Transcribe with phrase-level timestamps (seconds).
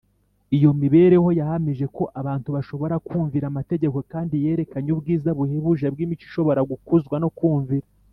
[0.55, 7.15] iyo mibereho yahamije ko abantu bashobora kumvira amategeko, kandi yerekanye ubwiza buhebuje bw’imico ishobora gukuzwa
[7.23, 7.87] no kumvira